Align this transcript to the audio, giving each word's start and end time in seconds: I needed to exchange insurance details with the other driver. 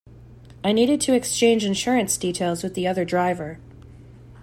I 0.63 0.71
needed 0.71 0.99
to 1.01 1.13
exchange 1.13 1.63
insurance 1.63 2.17
details 2.17 2.63
with 2.63 2.73
the 2.73 2.87
other 2.87 3.05
driver. 3.05 3.59